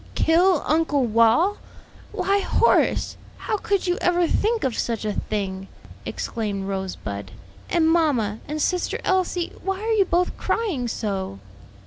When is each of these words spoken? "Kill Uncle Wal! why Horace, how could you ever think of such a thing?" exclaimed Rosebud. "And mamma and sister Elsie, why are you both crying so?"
"Kill 0.15 0.63
Uncle 0.65 1.05
Wal! 1.05 1.57
why 2.11 2.39
Horace, 2.39 3.17
how 3.37 3.57
could 3.57 3.85
you 3.85 3.99
ever 4.01 4.25
think 4.27 4.63
of 4.63 4.75
such 4.75 5.05
a 5.05 5.13
thing?" 5.13 5.67
exclaimed 6.07 6.67
Rosebud. 6.67 7.29
"And 7.69 7.87
mamma 7.87 8.39
and 8.47 8.59
sister 8.59 8.97
Elsie, 9.03 9.53
why 9.63 9.79
are 9.81 9.91
you 9.93 10.05
both 10.05 10.35
crying 10.39 10.87
so?" 10.87 11.37